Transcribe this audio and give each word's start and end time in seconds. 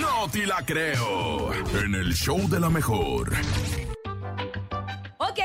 No 0.00 0.28
te 0.30 0.46
la 0.46 0.64
creo. 0.64 1.52
En 1.82 1.94
el 1.94 2.14
show 2.14 2.48
de 2.48 2.60
la 2.60 2.68
mejor. 2.70 3.32
Ok, 5.18 5.38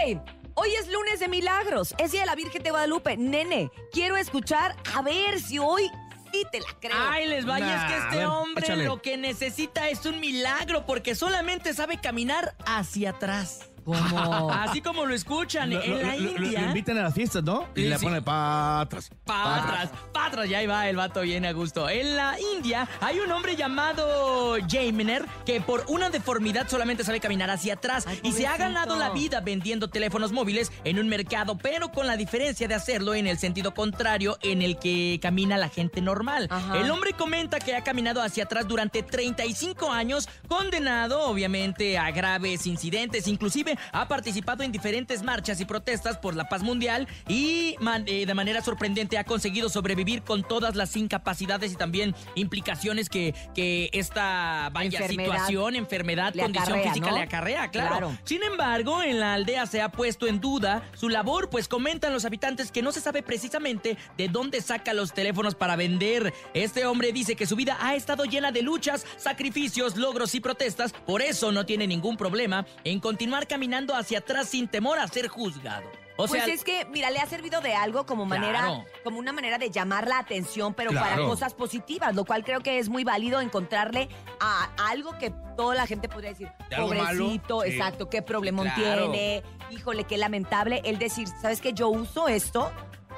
hoy 0.56 0.70
es 0.79 0.88
lunes 0.92 1.20
de 1.20 1.28
milagros. 1.28 1.94
Es 1.98 2.12
día 2.12 2.21
de 2.21 2.28
la 2.28 2.36
Virgen 2.36 2.63
de 2.63 2.70
Guadalupe. 2.71 3.18
Nene, 3.18 3.71
quiero 3.92 4.18
escuchar 4.18 4.76
a 4.96 5.02
ver 5.02 5.40
si 5.40 5.60
hoy 5.60 5.90
sí 6.34 6.44
te 6.52 6.60
la 6.60 6.68
creo. 6.79 6.96
Ay, 7.10 7.28
les 7.28 7.46
vaya, 7.46 7.86
es 7.86 7.92
que 7.92 7.97
este 7.99 8.17
ver, 8.17 8.26
hombre 8.28 8.65
échale. 8.65 8.86
lo 8.86 9.02
que 9.02 9.17
necesita 9.17 9.90
es 9.90 10.06
un 10.06 10.20
milagro 10.20 10.86
porque 10.86 11.15
solamente 11.15 11.74
sabe 11.74 11.99
caminar 11.99 12.56
hacia 12.65 13.12
atrás. 13.12 13.70
¿Cómo? 13.86 14.52
Así 14.52 14.81
como 14.81 15.06
lo 15.06 15.13
escuchan 15.13 15.70
Lo, 15.70 15.79
en 15.81 15.92
lo- 15.92 16.02
la 16.02 16.16
lo- 16.16 16.22
lo- 16.23 16.31
lo 16.40 16.45
India. 16.45 16.62
invitan 16.62 16.98
a 16.98 17.04
las 17.04 17.13
fiestas, 17.13 17.44
¿no? 17.44 17.67
Y 17.76 17.81
Sí, 17.84 17.88
le 17.90 17.98
sí. 17.99 18.04
pone 18.05 18.22
para 18.22 18.81
atrás. 18.81 19.12
Pa' 19.26 19.58
atrás, 19.63 19.90
pa' 20.26 20.31
atrás, 20.31 20.49
ya 20.49 20.57
ahí 20.59 20.66
va 20.67 20.89
el 20.89 20.95
vato 20.95 21.21
bien 21.21 21.45
a 21.45 21.52
gusto. 21.52 21.89
En 21.89 22.16
la 22.16 22.35
India 22.55 22.88
hay 23.02 23.20
un 23.20 23.31
hombre 23.31 23.55
llamado 23.55 24.57
Jaymener 24.67 25.25
que 25.45 25.61
por 25.61 25.83
una 25.88 26.09
deformidad 26.09 26.67
solamente 26.67 27.03
sabe 27.03 27.20
caminar 27.20 27.49
hacia 27.49 27.73
atrás 27.75 28.05
Ay, 28.07 28.20
y 28.23 28.31
se 28.31 28.47
ha 28.47 28.57
ganado 28.57 28.95
la 28.97 29.09
vida 29.11 29.41
vendiendo 29.41 29.88
teléfonos 29.89 30.31
móviles 30.31 30.71
en 30.83 30.99
un 30.99 31.07
mercado, 31.07 31.57
pero 31.57 31.89
con 31.91 32.07
la 32.07 32.17
diferencia 32.17 32.67
de 32.67 32.73
hacerlo 32.75 33.13
en 33.16 33.27
el 33.27 33.38
sentido 33.38 33.73
contrario 33.73 34.38
en 34.41 34.61
el 34.61 34.77
que 34.80 35.19
camina 35.21 35.57
la 35.57 35.69
gente 35.69 36.02
normal. 36.02 36.47
Ajá. 36.49 36.80
El 36.80 36.89
hombre 36.91 37.13
comenta 37.13 37.59
que 37.59 37.75
ha 37.75 37.83
caminado 37.83 38.21
hacia 38.21 38.45
atrás 38.45 38.67
durante 38.67 39.03
35 39.03 39.91
años, 39.91 40.27
condenado 40.47 41.21
obviamente 41.23 41.97
a 41.97 42.11
graves 42.11 42.66
incidentes, 42.67 43.27
inclusive 43.27 43.77
ha 43.91 44.07
participado 44.07 44.63
en 44.63 44.71
diferentes 44.71 45.21
marchas 45.23 45.59
y 45.61 45.66
protestas 45.66 46.17
por 46.17 46.35
la 46.35 46.49
paz 46.49 46.63
mundial 46.63 47.07
y 47.27 47.75
man- 47.80 48.05
eh, 48.07 48.25
de 48.25 48.33
manera 48.33 48.61
sorprendente 48.61 49.17
ha 49.17 49.23
conseguido 49.23 49.69
sobrevivir 49.69 50.14
con 50.23 50.43
todas 50.43 50.75
las 50.75 50.95
incapacidades 50.95 51.71
y 51.71 51.75
también 51.75 52.15
implicaciones 52.35 53.09
que, 53.09 53.33
que 53.53 53.89
esta 53.93 54.69
vaya 54.71 54.99
Enfermedad 54.99 55.33
situación, 55.33 55.75
enfermedad, 55.75 56.33
condición 56.33 56.63
acarrea, 56.63 56.94
física 56.94 57.09
¿no? 57.09 57.16
le 57.16 57.23
acarrea, 57.23 57.67
claro. 57.69 57.89
Claro. 57.89 58.17
Sin 58.23 58.44
embargo, 58.44 59.03
en 59.03 59.19
la 59.19 59.33
aldea 59.33 59.66
se 59.66 59.81
ha 59.81 59.89
puesto 59.89 60.27
en 60.27 60.39
duda 60.39 60.83
su 60.95 61.09
labor, 61.09 61.49
pues 61.49 61.67
comentan 61.67 62.13
los 62.13 62.25
habitantes 62.25 62.72
que 62.72 62.81
no 62.81 62.91
se 62.91 63.02
sabe 63.02 63.23
precisamente 63.23 63.97
de 64.17 64.27
dónde 64.27 64.61
saca 64.61 64.94
los 64.94 65.13
teléfonos 65.13 65.55
para 65.55 65.75
vender. 65.75 66.33
Este 66.53 66.85
hombre 66.85 67.11
dice 67.11 67.35
que 67.35 67.45
su 67.45 67.55
vida 67.55 67.77
ha 67.79 67.95
estado 67.95 68.25
llena 68.25 68.52
de 68.52 68.61
luchas, 68.61 69.05
sacrificios, 69.17 69.95
logros 69.95 70.35
y 70.35 70.39
protestas, 70.39 70.94
por 70.94 71.22
eso 71.22 71.52
no 71.52 71.66
tiene 71.66 71.88
ningún 71.88 72.17
problema 72.17 72.66
en 72.83 73.00
continuar 73.00 73.47
caminando 73.47 73.95
hacia 73.95 74.19
atrás 74.19 74.50
sin 74.50 74.67
temor 74.67 75.00
a 75.00 75.07
ser 75.07 75.27
juzgado. 75.27 76.05
O 76.17 76.27
pues 76.27 76.47
es 76.47 76.63
que, 76.63 76.85
mira, 76.85 77.09
le 77.09 77.19
ha 77.19 77.25
servido 77.25 77.59
de 77.59 77.73
algo 77.75 78.05
como 78.05 78.25
manera, 78.25 78.59
Claro. 78.61 78.85
como 79.03 79.19
una 79.19 79.33
manera 79.33 79.58
de 79.58 79.69
llamar 79.69 80.08
la 80.08 80.19
atención, 80.19 80.73
pero 80.73 80.91
para 80.94 81.17
cosas 81.17 81.53
positivas, 81.53 82.16
lo 82.16 82.23
cual 82.23 82.44
creo 82.45 82.61
que 82.61 82.80
es 82.80 82.88
muy 82.88 83.03
válido 83.03 83.41
encontrarle 83.41 84.07
a 84.39 84.69
algo 84.89 85.17
que 85.17 85.33
toda 85.57 85.75
la 85.75 85.85
gente 85.88 86.07
podría 86.07 86.30
decir, 86.30 86.49
De 86.69 86.77
pobrecito, 86.77 87.61
sí. 87.63 87.69
exacto, 87.72 88.09
qué 88.09 88.22
problemón 88.22 88.69
Claro. 88.75 89.11
tiene, 89.11 89.44
híjole, 89.72 90.05
qué 90.05 90.17
lamentable. 90.17 90.81
El 90.85 90.99
decir, 90.99 91.27
¿sabes 91.41 91.59
qué? 91.59 91.73
Yo 91.73 91.89
uso 91.89 92.27
esto 92.29 92.72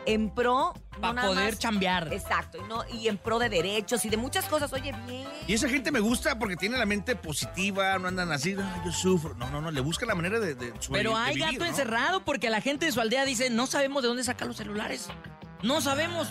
en 0.07 0.29
pro. 0.33 0.73
no 0.93 1.01
para 1.01 1.13
nada 1.13 1.27
poder 1.27 1.51
más- 1.51 1.59
chambear. 1.59 2.11
Exacto, 2.11 2.57
y, 2.57 2.67
no, 2.67 2.83
y 2.91 3.07
en 3.07 3.17
pro 3.19 3.37
de 3.37 3.49
derechos 3.49 4.03
y 4.05 4.09
de 4.09 4.17
muchas 4.17 4.45
cosas. 4.45 4.73
Oye, 4.73 4.91
bien. 5.07 5.27
Y 5.45 5.53
esa 5.53 5.69
gente 5.69 5.91
me 5.91 5.99
gusta 5.99 6.39
porque 6.39 6.55
tiene 6.55 6.75
la 6.77 6.87
mente 6.87 7.15
positiva, 7.15 7.99
no 7.99 8.07
andan 8.07 8.31
así, 8.31 8.55
"Ay, 8.57 8.81
yo 8.83 8.91
sufro. 8.91 9.35
No, 9.35 9.47
no, 9.51 9.61
no, 9.61 9.69
le 9.69 9.81
buscan 9.81 10.07
la 10.07 10.15
manera 10.15 10.39
de, 10.39 10.55
de 10.55 10.73
sobre- 10.79 10.99
Pero 11.01 11.11
de 11.11 11.17
hay 11.17 11.35
vivir, 11.35 11.51
gato 11.51 11.59
¿no? 11.65 11.69
encerrado 11.69 12.25
porque 12.25 12.49
la 12.49 12.61
gente 12.61 12.87
de 12.87 12.91
su 12.91 12.99
aldea 12.99 13.25
dice, 13.25 13.49
no 13.51 13.67
sabemos 13.67 14.01
de 14.01 14.07
dónde 14.07 14.23
saca 14.23 14.45
los 14.45 14.57
celulares. 14.57 15.07
No 15.61 15.81
sabemos. 15.81 16.27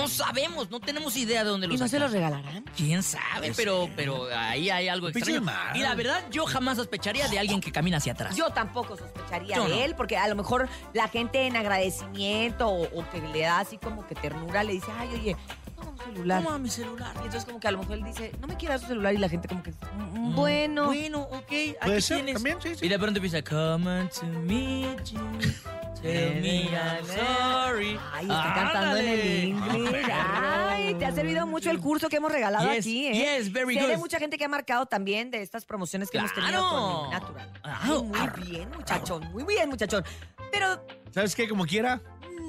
No 0.00 0.08
sabemos, 0.08 0.70
no 0.70 0.80
tenemos 0.80 1.16
idea 1.16 1.44
de 1.44 1.50
dónde 1.50 1.66
los 1.68 1.76
¿Y 1.76 1.78
no 1.80 1.88
se 1.88 1.98
los 1.98 2.10
regalarán? 2.10 2.64
¿Quién 2.76 3.02
sabe? 3.02 3.52
Pero, 3.56 3.88
pero 3.94 4.26
ahí 4.36 4.68
hay 4.70 4.88
algo 4.88 5.08
extraño. 5.08 5.42
Y 5.74 5.78
la 5.80 5.94
verdad, 5.94 6.20
yo 6.30 6.46
jamás 6.46 6.76
sospecharía 6.78 7.28
de 7.28 7.38
alguien 7.38 7.60
que 7.60 7.70
camina 7.70 7.98
hacia 7.98 8.12
atrás. 8.12 8.34
Yo 8.36 8.50
tampoco 8.50 8.96
sospecharía 8.96 9.56
Yo 9.56 9.64
de 9.64 9.70
no. 9.76 9.82
él, 9.84 9.94
porque 9.94 10.16
a 10.16 10.26
lo 10.28 10.34
mejor 10.34 10.68
la 10.92 11.06
gente 11.08 11.46
en 11.46 11.56
agradecimiento 11.56 12.68
o, 12.68 12.82
o 13.00 13.08
que 13.10 13.20
le 13.20 13.40
da 13.42 13.60
así 13.60 13.78
como 13.78 14.06
que 14.06 14.14
ternura 14.14 14.64
le 14.64 14.72
dice, 14.72 14.88
ay, 14.98 15.08
oye, 15.14 15.36
toma 15.76 15.90
un 15.92 15.98
celular. 15.98 16.42
Toma 16.42 16.58
mi 16.58 16.70
celular. 16.70 17.12
Y 17.14 17.18
entonces 17.18 17.44
como 17.44 17.60
que 17.60 17.68
a 17.68 17.70
lo 17.70 17.78
mejor 17.78 17.94
él 17.98 18.04
dice, 18.04 18.32
no 18.40 18.46
me 18.48 18.56
quieras 18.56 18.80
su 18.80 18.88
celular 18.88 19.14
y 19.14 19.18
la 19.18 19.28
gente 19.28 19.46
como 19.48 19.62
que, 19.62 19.70
"Mm, 19.70 20.14
Mm, 20.30 20.34
bueno. 20.34 20.86
Bueno, 20.86 21.20
ok. 21.22 21.42
Aquí 21.44 21.74
Puede 21.84 22.00
ser, 22.00 22.16
tienes. 22.18 22.34
también, 22.34 22.58
sí, 22.62 22.74
sí. 22.74 22.86
Y 22.86 22.88
de 22.88 22.98
pronto 22.98 23.18
empieza, 23.18 23.42
come 23.42 24.00
on 24.00 24.08
to 24.08 24.26
meet 24.26 25.04
you. 25.12 25.20
Tell 26.04 26.40
me 26.42 26.68
I'm 26.68 27.06
sorry. 27.06 27.98
Ay, 28.12 28.24
está 28.26 28.52
cantando 28.54 28.96
en 28.98 29.08
el 29.08 29.44
inglés. 29.44 30.06
Ay, 30.12 30.94
te 30.96 31.06
ha 31.06 31.12
servido 31.12 31.46
mucho 31.46 31.70
el 31.70 31.80
curso 31.80 32.08
que 32.10 32.16
hemos 32.16 32.30
regalado 32.30 32.70
Yes, 32.70 32.80
aquí, 32.80 33.06
¿eh? 33.06 33.38
yes, 33.38 33.50
very 33.50 33.74
good. 33.74 33.96
mucha 33.96 34.18
gente 34.18 34.36
que 34.36 34.44
ha 34.44 34.48
marcado 34.48 34.84
también 34.84 35.30
de 35.30 35.40
estas 35.40 35.64
promociones 35.64 36.10
que 36.10 36.18
hemos 36.18 36.32
tenido 36.34 36.60
con 36.68 37.10
Natural. 37.10 37.50
Ah, 37.62 37.80
Ay, 37.84 38.02
muy 38.02 38.18
arr, 38.20 38.40
bien, 38.44 38.68
muchachón, 38.76 39.32
muy 39.32 39.44
bien, 39.44 39.68
muchachón. 39.70 40.04
Pero 40.52 40.84
¿Sabes 41.10 41.34
qué? 41.34 41.48
Como 41.48 41.64
quiera. 41.64 42.00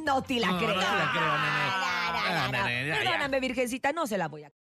no 0.04 0.22
te 0.22 0.40
la 0.40 0.48
No, 0.48 0.54
no 0.54 0.60
creo. 0.60 0.74
te 0.74 0.76
la 0.80 1.12
creo, 1.14 1.38
nene. 1.38 1.66
Ah. 2.28 3.00
Perdóname, 3.04 3.40
virgencita, 3.40 3.92
no 3.94 4.06
se 4.06 4.18
la 4.18 4.28
voy 4.28 4.44
a 4.44 4.50